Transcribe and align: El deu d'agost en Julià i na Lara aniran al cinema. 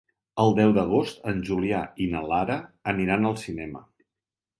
El 0.43 0.53
deu 0.59 0.71
d'agost 0.77 1.19
en 1.31 1.43
Julià 1.49 1.81
i 2.05 2.07
na 2.13 2.21
Lara 2.31 2.57
aniran 2.93 3.29
al 3.33 3.37
cinema. 3.43 3.83